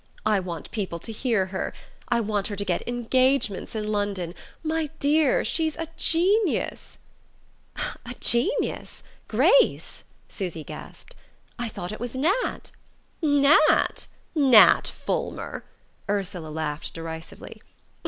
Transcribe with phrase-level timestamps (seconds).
[0.25, 1.75] I want people to hear her.
[2.09, 4.33] I want her to get engagements in London.
[4.63, 6.97] My dear, she's a Genius."
[8.03, 11.15] "A Genius Grace!" Susy gasped.
[11.59, 12.71] "I thought it was Nat...."
[13.21, 15.65] "Nat Nat Fulmer?"
[16.09, 17.61] Ursula laughed derisively.